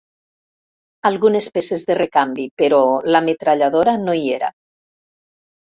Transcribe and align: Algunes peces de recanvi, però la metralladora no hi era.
Algunes 1.09 1.49
peces 1.57 1.85
de 1.91 1.97
recanvi, 1.99 2.47
però 2.63 2.81
la 3.17 3.25
metralladora 3.29 3.97
no 4.09 4.21
hi 4.23 4.29
era. 4.41 4.53